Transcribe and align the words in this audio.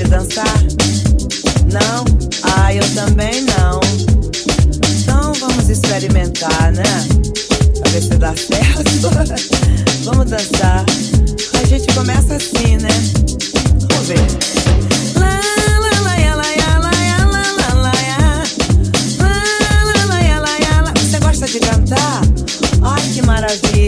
sabe 0.00 0.04
dançar? 0.08 0.64
Não? 1.72 2.04
Ah, 2.42 2.74
eu 2.74 2.82
também 2.94 3.42
não. 3.42 3.80
Então 4.98 5.32
vamos 5.34 5.68
experimentar, 5.68 6.72
né? 6.72 6.82
Pra 7.80 7.90
ver 7.90 8.02
se 8.02 8.16
dá 8.16 8.34
certo. 8.36 9.10
vamos 10.04 10.30
dançar. 10.30 10.84
A 11.60 11.66
gente 11.66 11.92
começa 11.94 12.36
assim, 12.36 12.76
né? 12.78 12.88
Vamos 13.90 14.08
ver. 14.08 14.26
Você 20.96 21.18
gosta 21.18 21.46
de 21.46 21.58
cantar? 21.60 22.20
Ai, 22.82 23.02
que 23.12 23.22
maravilha. 23.22 23.79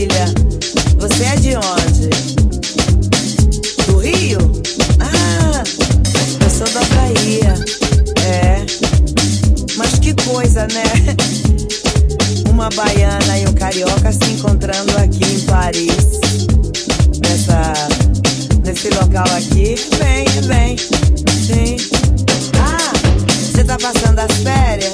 Uma 12.62 12.71
baiana 12.71 13.38
e 13.40 13.49
um 13.49 13.52
carioca 13.54 14.12
se 14.12 14.25
encontrando 14.31 14.97
aqui 14.97 15.25
em 15.25 15.40
Paris. 15.40 16.21
Nessa, 17.21 17.73
nesse 18.64 18.88
local 18.90 19.25
aqui. 19.37 19.75
Vem, 19.99 20.25
vem. 20.47 20.78
Sim. 20.78 21.76
Ah, 22.61 22.92
você 23.26 23.64
tá 23.64 23.76
passando 23.76 24.21
as 24.21 24.33
férias? 24.45 24.92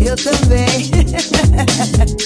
Eu 0.00 0.16
também. 0.16 0.90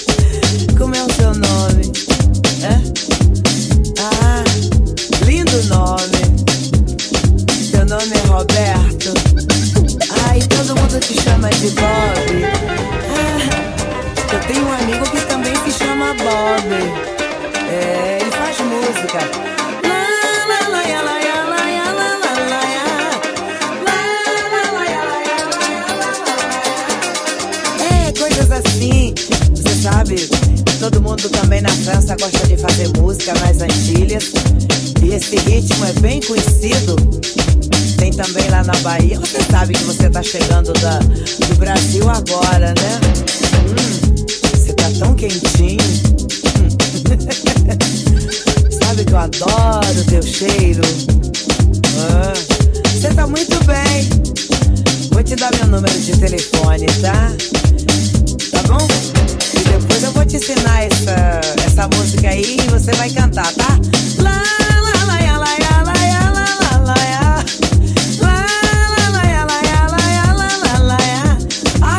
música 33.22 33.34
nas 33.34 33.60
Antilhas. 33.62 34.32
E 35.02 35.14
esse 35.14 35.36
ritmo 35.36 35.84
é 35.84 35.92
bem 36.00 36.20
conhecido. 36.20 36.96
Tem 37.96 38.10
também 38.10 38.50
lá 38.50 38.64
na 38.64 38.74
Bahia. 38.78 39.20
Você 39.20 39.40
sabe 39.50 39.74
que 39.74 39.84
você 39.84 40.10
tá 40.10 40.22
chegando 40.22 40.72
da, 40.74 40.98
do 40.98 41.54
Brasil 41.56 42.08
agora, 42.08 42.74
né? 42.74 43.00
Hum, 43.68 44.14
você 44.52 44.72
tá 44.72 44.90
tão 44.98 45.14
quentinho. 45.14 45.78
sabe 48.82 49.04
que 49.04 49.12
eu 49.12 49.18
adoro 49.18 50.04
teu 50.08 50.22
cheiro. 50.22 50.80
Ah, 51.98 52.32
Você 52.92 53.12
tá 53.14 53.26
muito 53.26 53.62
bem. 53.64 54.08
Vou 55.12 55.22
te 55.22 55.36
dar 55.36 55.50
meu 55.56 55.66
número 55.68 56.00
de 56.00 56.16
telefone, 56.16 56.86
tá? 57.00 57.30
Tá 58.50 58.62
bom? 58.66 59.21
E 59.72 59.78
depois 59.78 60.02
eu 60.02 60.12
vou 60.12 60.24
te 60.24 60.36
ensinar 60.36 60.84
essa, 60.84 61.40
essa 61.64 61.88
música 61.96 62.28
aí 62.28 62.56
e 62.58 62.70
você 62.70 62.92
vai 62.92 63.10
cantar, 63.10 63.52
tá? 63.54 63.78
Lá, 64.18 64.30
lá, 64.30 64.80
lá, 64.80 65.04
lá, 65.06 65.38
lá, 65.38 65.54
lá, 65.58 65.82
lá, 65.82 66.32
lá, 66.32 66.76
lá, 66.76 66.94
lá. 66.94 66.94
Ah, 71.80 71.98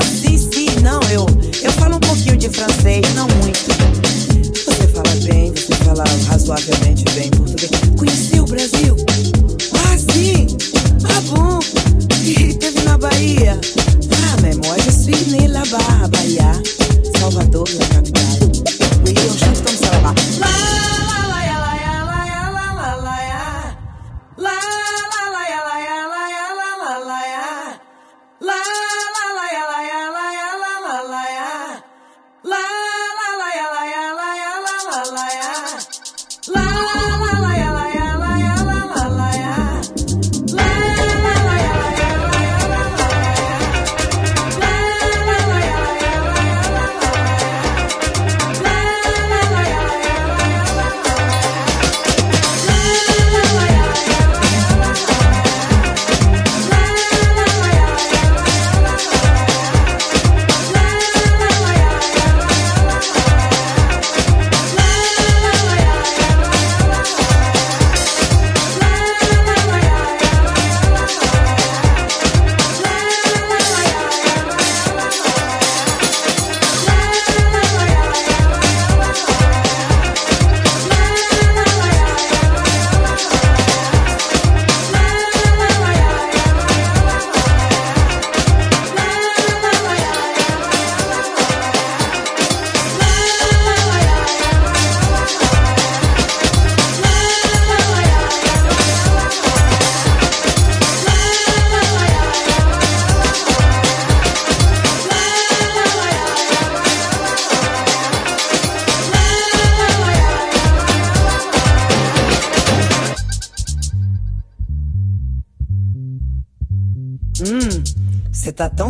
um 2.47 2.51
francês, 2.51 3.13
não 3.15 3.27
muito. 3.27 3.59
Você 4.65 4.87
fala 4.87 5.15
bem, 5.25 5.51
você 5.51 5.75
fala 5.83 6.03
razoavelmente 6.27 7.03
bem 7.15 7.42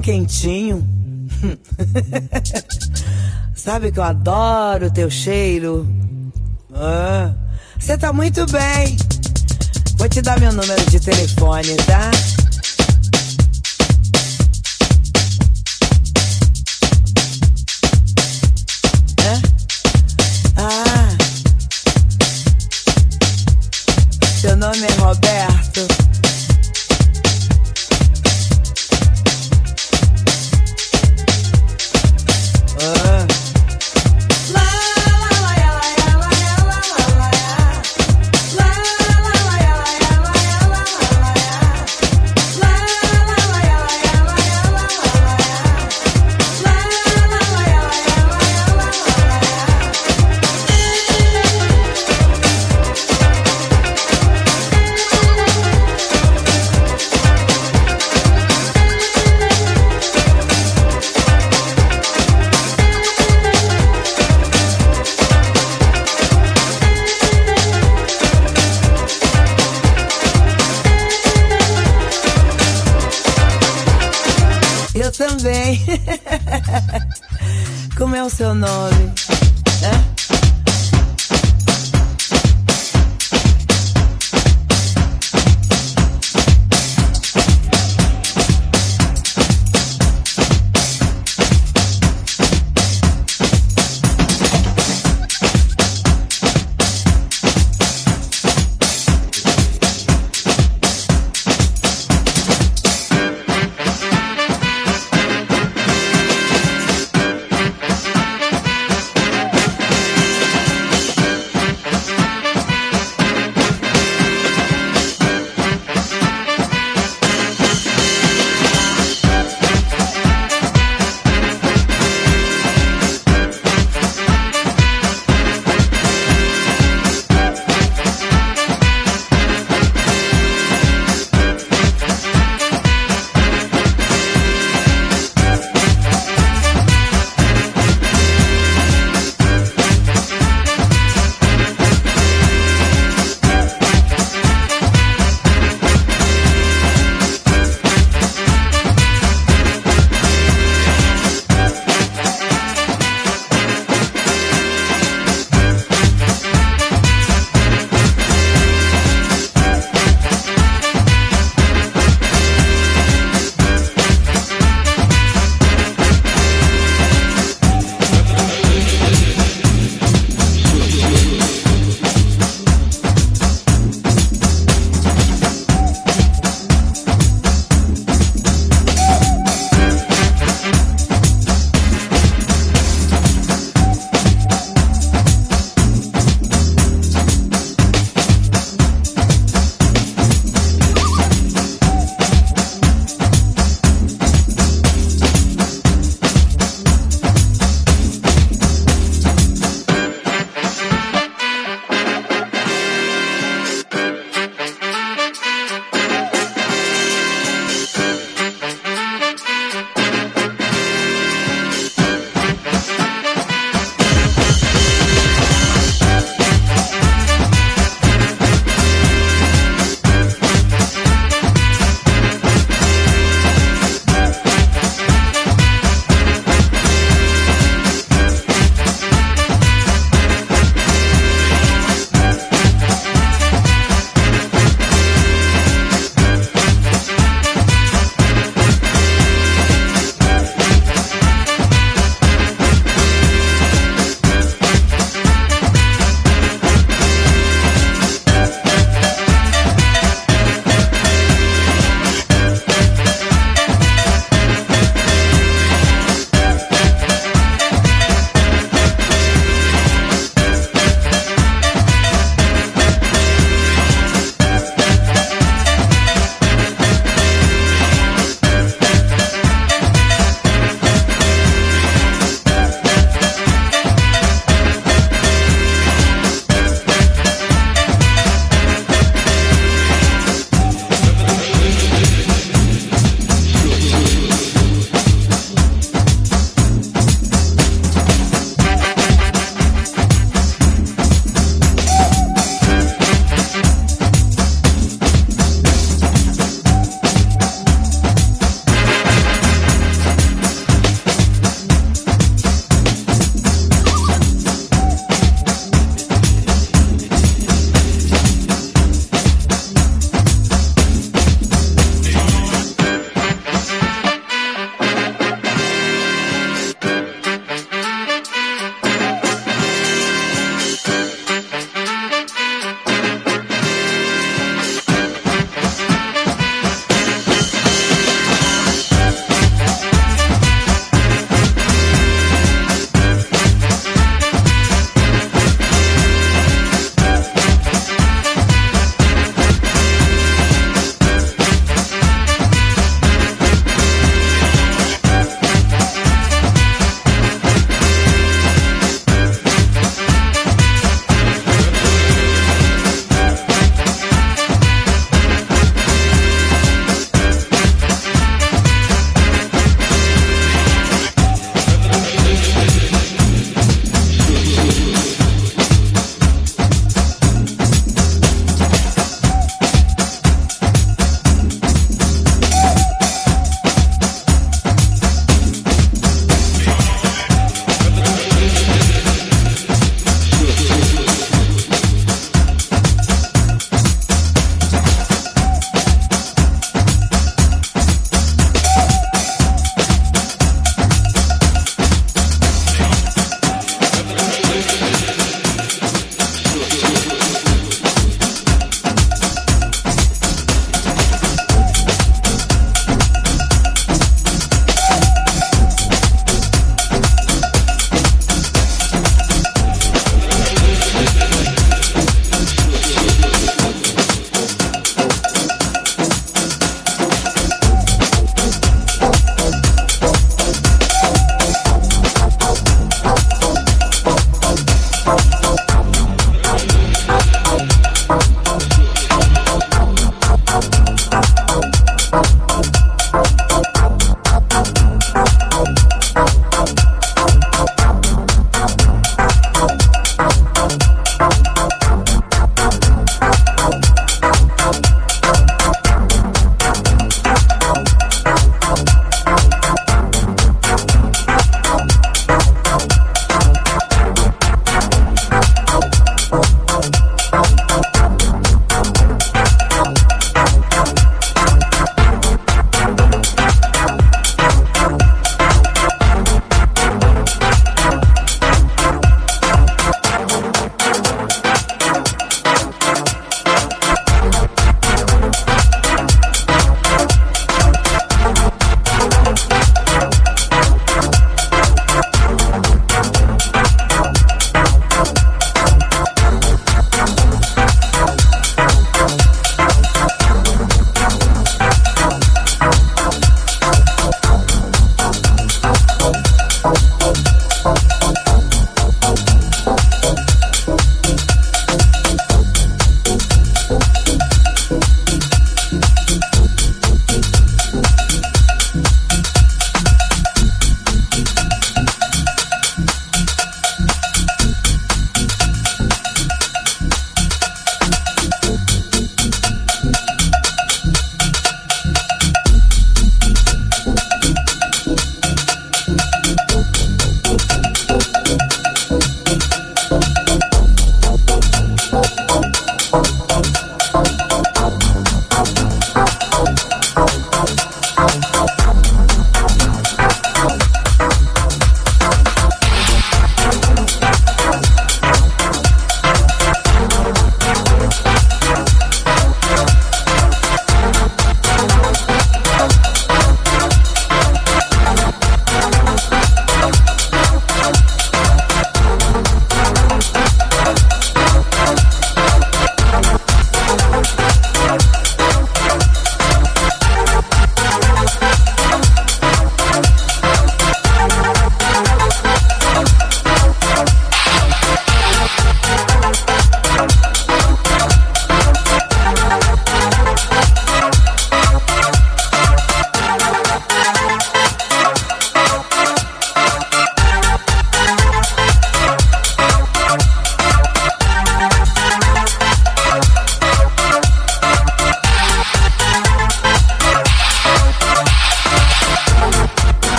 quentinho. 0.00 0.86
Sabe 3.54 3.92
que 3.92 3.98
eu 3.98 4.02
adoro 4.02 4.86
o 4.86 4.90
teu 4.90 5.10
cheiro. 5.10 5.86
Ah, 6.74 7.32
Você 7.78 7.96
tá 7.98 8.12
muito 8.12 8.46
bem. 8.46 8.96
Vou 9.98 10.08
te 10.08 10.22
dar 10.22 10.40
meu 10.40 10.52
número 10.52 10.90
de 10.90 10.98
telefone, 10.98 11.76
tá? 11.86 12.10
Hã? 19.20 19.40
Ah. 20.56 21.08
Seu 24.40 24.56
nome 24.56 24.82
é 24.82 24.92
Roberto. 25.00 25.49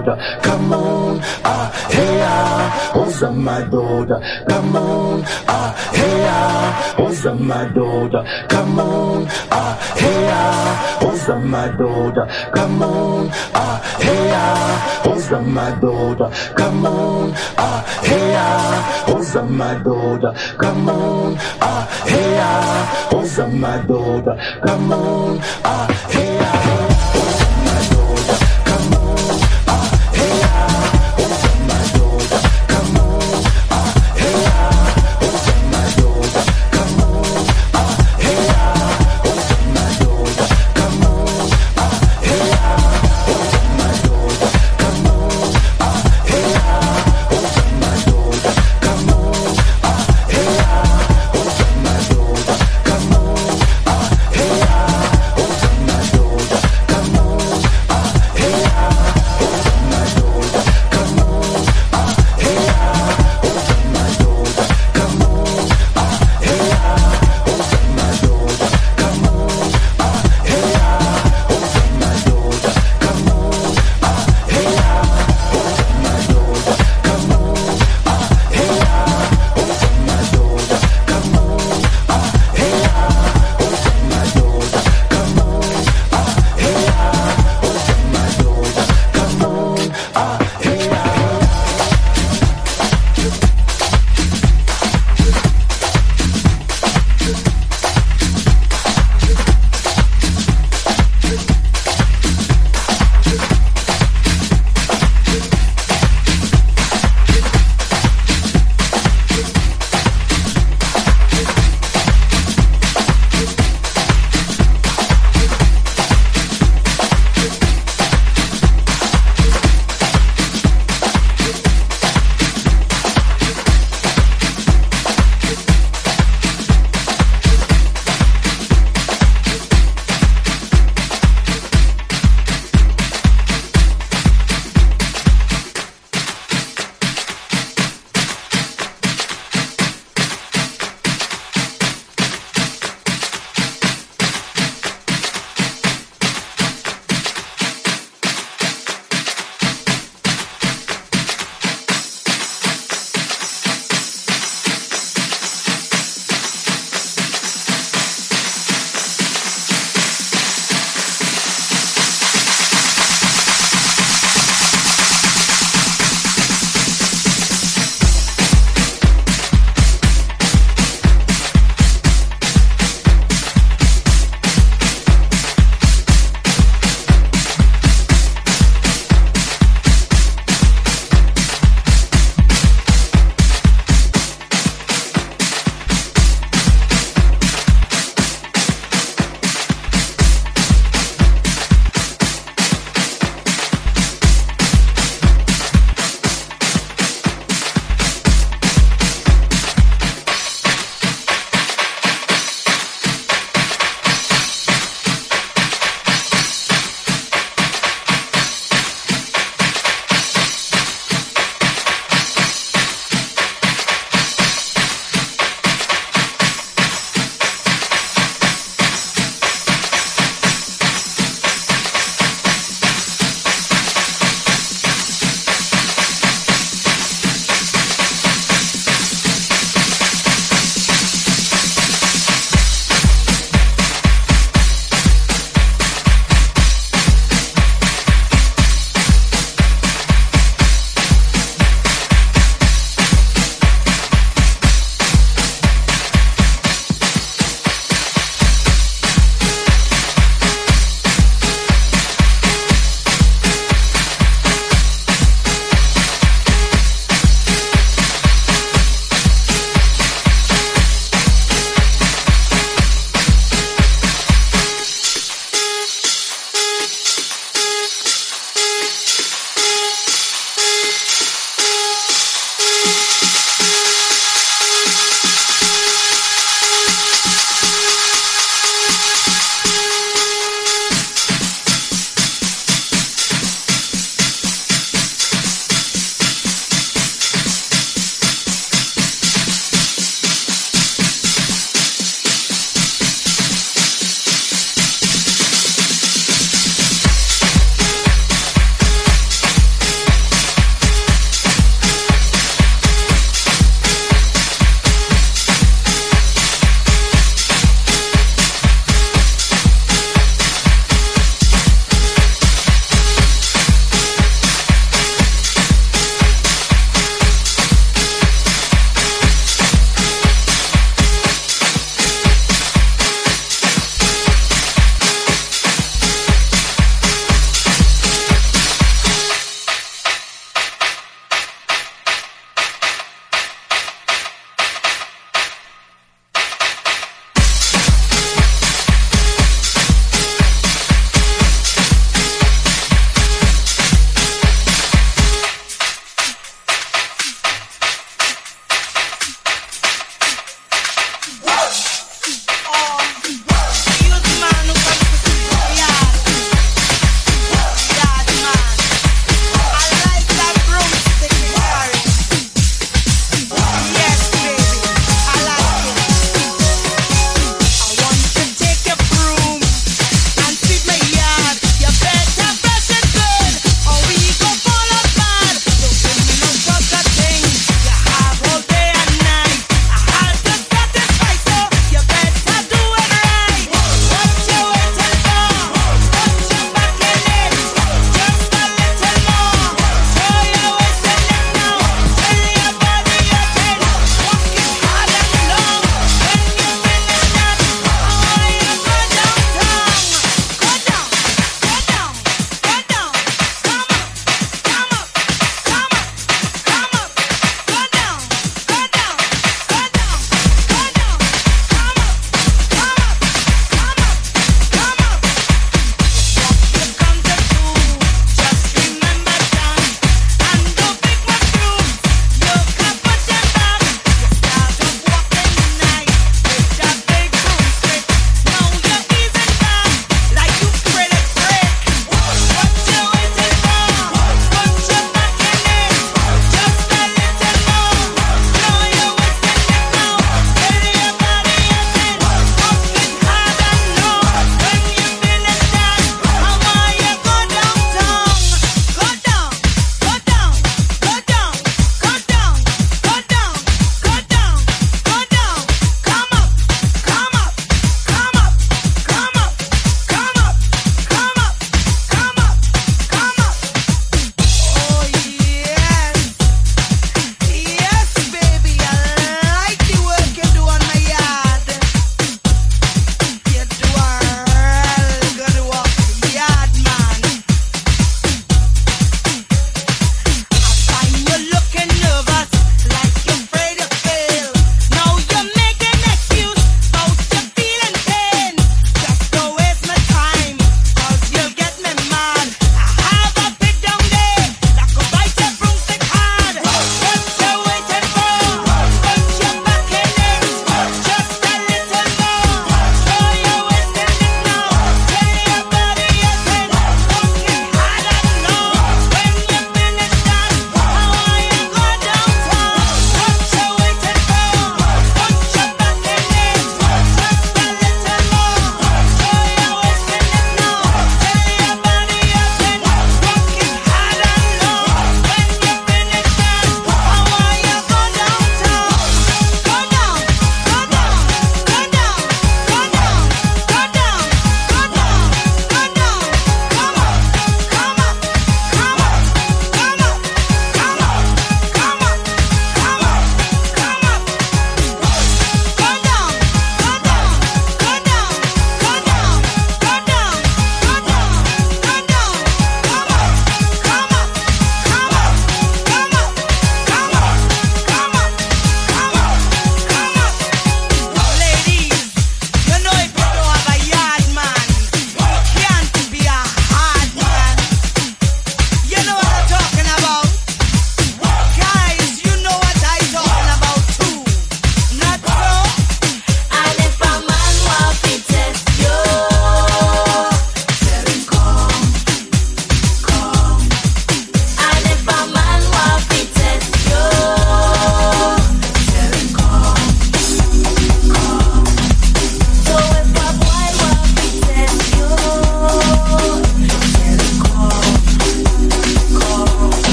Madoda, 0.00 0.42
come 0.42 0.72
on, 0.72 1.20
ah, 1.44 1.70
hey 1.90 2.20
ah, 2.22 2.92
Oza 2.94 3.28
Madoda, 3.30 4.20
come 4.48 4.76
on, 4.76 5.22
ah, 5.46 5.74
hey 5.92 6.26
ah, 6.26 6.94
Oza 6.98 7.36
Madoda, 7.38 8.24
come 8.48 8.78
on, 8.80 9.26
ah, 9.50 9.76
hey 9.96 10.28
ah, 10.32 10.98
Oza 11.02 11.36
Madoda, 11.42 12.26
come 12.54 12.82
on, 12.82 13.28
ah, 13.54 13.80
hey 14.00 14.32
ah, 14.32 15.02
Oza 15.04 15.38
Madoda, 15.44 16.30
come 16.56 16.86
on, 16.86 17.34
ah, 17.58 17.84
hey 18.02 18.34
ah, 18.36 19.04
Oza 19.08 19.42
Madoda, 19.46 20.32
come 20.58 20.88
on, 20.88 21.36
ah, 21.60 21.86
hey 22.06 22.38
ah, 22.40 23.10
Oza 23.12 23.46
Madoda, 23.50 24.34
come 24.64 24.92
on, 24.92 25.38
ah, 25.64 25.86
hey 26.08 26.38
ah, 26.40 26.99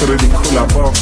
through 0.00 0.16
the 0.16 0.28
cooler 0.32 0.66
box. 0.72 0.96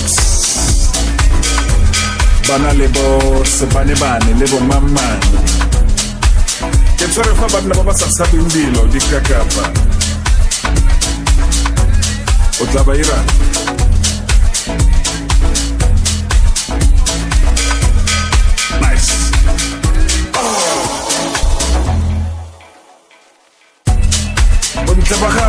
Bana 2.49 2.73
le 2.75 2.89
bo 2.89 3.45
sebanebane 3.45 4.35
le 4.35 4.47
bo 4.51 4.59
mamane. 4.59 5.39
Ke 6.99 7.07
tshwere 7.07 7.33
fa 7.39 7.47
banna 7.53 7.75
ba 7.79 7.83
ba 7.83 7.95
sa 7.95 8.07
tshabeng 8.11 8.49
dilo 8.51 8.83
dikakapa 8.91 9.65
o 12.61 12.67
tla 12.67 12.83
ba 12.83 12.93
irang 12.99 13.48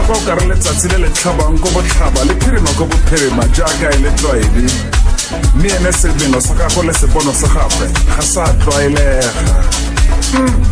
kwa 0.10 0.18
o 0.18 0.22
kare 0.22 0.47
letsatsi 0.47 0.88
le 0.88 0.97
le 0.97 1.10
tlhabang 1.10 1.60
ko 1.62 1.70
botlhaba 1.70 2.24
le 2.26 2.34
phirima 2.41 2.70
ko 2.78 2.86
bophirima 2.86 3.43
jaaka 3.53 3.89
e 3.93 3.97
le 3.97 4.12
tlwaedi. 4.18 4.66
Mme 5.55 5.70
ene 5.70 5.91
sebino 5.91 6.39
sa 6.41 6.53
gago 6.53 6.82
le 6.82 6.93
sepono 6.93 7.32
sa 7.34 7.47
gape 7.47 7.86
ga 8.16 8.22
sa 8.22 8.43
tlwaelega. 8.62 9.30
Hmm. 10.34 10.64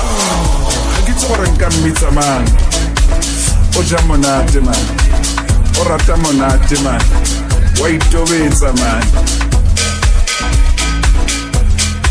Ah, 0.00 0.40
ga 0.94 1.00
ke 1.04 1.10
itse 1.12 1.26
gore 1.28 1.48
nka 1.50 1.70
mmitsa 1.70 2.10
mang? 2.10 2.48
O 3.76 3.82
ja 3.82 4.00
monate 4.08 4.60
man. 4.60 4.84
O 5.80 5.84
rata 5.84 6.16
monate 6.16 6.80
man. 6.80 7.04
Wa 7.80 7.88
itobetsa 7.90 8.72
man. 8.80 9.04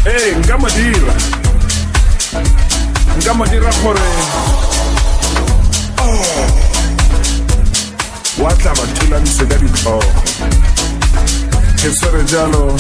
Ee 0.06 0.36
nka 0.38 0.58
mo 0.58 0.70
dira. 0.70 1.14
Nka 3.18 3.34
mo 3.34 3.46
dira 3.46 3.72
gore 3.82 4.63
oh, 6.04 6.24
wa 8.44 8.52
tla 8.60 8.72
ba 8.78 8.86
thulantshe 8.96 9.46
ka 9.50 9.58
ditlhogo 9.58 10.12
ke 11.84 11.90
tshwere 11.92 12.24
jalo 12.24 12.76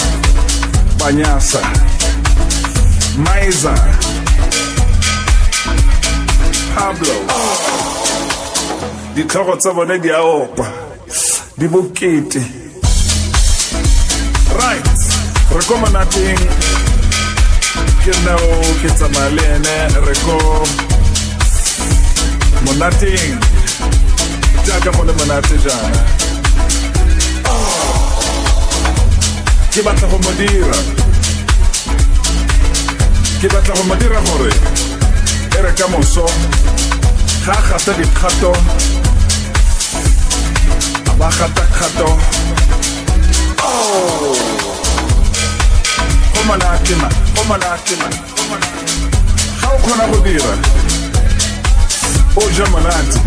banyasa. 0.99 1.59
Miser 3.17 3.81
pablo. 6.75 7.15
Ditlhogo 9.15 9.55
tsa 9.57 9.73
bone 9.73 9.99
di 9.99 10.09
a 10.09 10.21
opa 10.21 10.67
di 11.57 11.67
bokete. 11.67 12.41
Right. 14.55 14.87
Re 15.51 15.61
ko 15.67 15.75
monateng. 15.77 16.43
Ke 18.03 18.13
nao 18.25 18.49
ke 18.81 18.89
tsamaya 18.95 19.29
le 19.35 19.43
ene 19.55 19.75
re 20.07 20.15
ko 20.25 20.37
monateng 22.65 23.39
jaaka 24.65 24.91
go 24.91 25.03
le 25.03 25.13
monate 25.13 25.55
jaana 25.65 26.01
ke 29.73 29.81
batla 29.85 30.07
go 30.07 30.17
mo 30.17 30.31
dira 30.39 30.79
ke 33.41 33.47
batla 33.53 33.73
go 33.75 33.83
mo 33.83 33.95
gore 33.95 34.51
e 35.57 35.61
re 35.65 35.71
ka 35.77 35.87
moso 35.87 36.25
ga 37.45 37.55
gata 37.69 37.93
dikgato 37.99 38.53
o 52.35 52.43
ja 52.57 52.65
monate. 52.73 53.17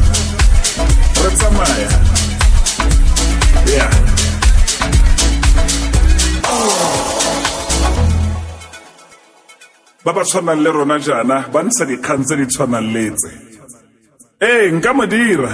Re 1.22 1.30
tsamaya. 1.36 1.90
Yeah. 3.66 4.07
ba 10.07 10.12
ba 10.14 10.22
tshwanang 10.22 10.62
le 10.62 10.70
rona 10.70 10.96
jaana 11.02 11.36
ba 11.50 11.61
ntsha 11.66 11.84
dikgang 11.90 12.22
tse 12.22 12.34
di 12.38 12.46
tshwanang 12.46 12.94
letse 12.94 13.30
ee 14.38 14.70
nka 14.70 14.90
mo 14.94 15.04
dira. 15.07 15.52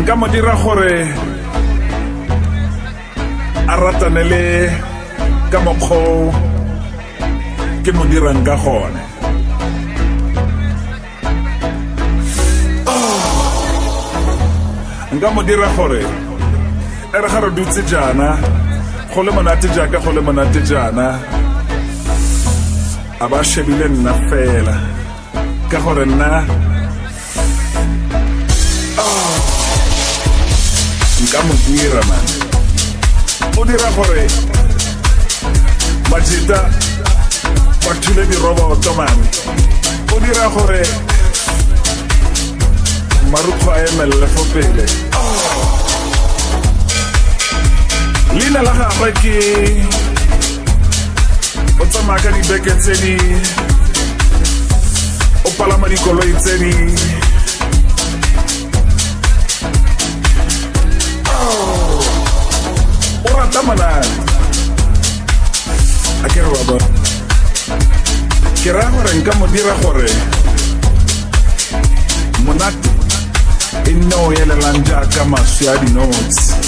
Nka 0.00 0.14
mo 0.20 0.26
dira 0.28 0.52
gore 0.62 0.94
a 3.72 3.74
ratane 3.82 4.22
le 4.32 4.44
ka 5.50 5.58
mokgwa 5.64 6.28
ke 7.84 7.90
mo 7.96 8.04
dirang 8.12 8.42
ka 8.44 8.56
gone. 8.64 9.11
Nka 15.12 15.30
mo 15.30 15.42
dira 15.42 15.68
gore 15.76 16.00
e 17.14 17.18
re 17.22 17.28
ga 17.28 17.40
re 17.40 17.50
dutse 17.56 17.82
jaana 17.90 18.28
go 19.14 19.22
le 19.22 19.30
monate 19.30 19.68
jaaka 19.74 19.98
go 19.98 20.10
le 20.12 20.20
monate 20.20 20.60
jaana. 20.64 21.20
A 23.20 23.28
ba 23.28 23.44
shebile 23.44 23.88
nna 23.88 24.12
fela. 24.28 24.76
Ka 25.70 25.78
gore 25.84 26.04
nna 26.06 26.28
nka 31.22 31.40
mo 31.46 31.54
dira 31.66 32.02
man. 32.08 32.26
O 33.58 33.64
dira 33.64 33.88
gore 33.96 34.26
majita 36.10 36.60
ba 37.84 37.92
thule 38.00 38.24
diroboto 38.26 38.92
man. 38.96 39.18
O 40.14 40.20
dira 40.20 40.48
gore 40.54 41.11
marukgo 43.32 43.70
a 43.72 43.78
emelele 43.88 44.26
fo 44.26 44.44
pele 44.52 44.84
leina 48.34 48.62
la 48.62 48.72
gagwe 48.78 49.12
ke 49.22 49.36
o 51.80 51.86
tsamaya 51.86 52.20
ka 52.22 52.30
dibeke 52.30 52.74
tse 52.76 52.94
di 53.02 53.16
o 55.44 55.50
palama 55.56 55.88
dikoloi 55.88 56.32
tse 56.36 56.58
di. 56.58 56.72
O 63.24 63.30
rata 63.36 63.62
monate 63.62 64.08
a 66.24 66.28
ke 66.28 66.40
re 66.44 66.48
wa 66.52 66.62
bona. 66.68 66.86
Ke 68.62 68.70
raya 68.72 68.90
gore 68.92 69.12
nka 69.18 69.32
mo 69.38 69.46
dira 69.46 69.74
gore 69.82 70.08
monate 72.44 72.91
inoyela 73.90 74.54
lanjaka 74.54 75.24
maso 75.24 75.64
ya 75.64 75.76
dinotsi 75.76 76.52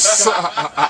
sa 0.20 0.89